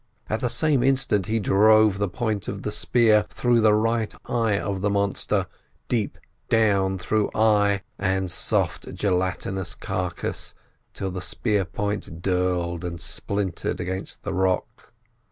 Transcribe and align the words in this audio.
At 0.31 0.39
the 0.39 0.49
same 0.49 0.81
instant 0.81 1.27
he 1.27 1.37
drove 1.39 1.99
the 1.99 2.07
point 2.09 2.47
of 2.47 2.63
the 2.63 2.71
spear 2.71 3.27
through 3.29 3.61
the 3.61 3.75
right 3.75 4.11
eye 4.25 4.57
of 4.57 4.81
the 4.81 4.89
monster, 4.89 5.45
deep 5.89 6.17
down 6.49 6.97
through 6.97 7.29
eye 7.35 7.83
and 7.99 8.31
soft 8.31 8.95
gelatinous 8.95 9.75
carcass 9.75 10.55
till 10.95 11.11
the 11.11 11.21
spear 11.21 11.65
point 11.65 12.23
dirled 12.23 12.83
and 12.83 12.99
splintered 12.99 13.79
against 13.79 14.23
the 14.23 14.33
rock. 14.33 14.91